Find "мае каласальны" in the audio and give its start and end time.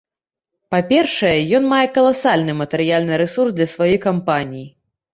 1.75-2.57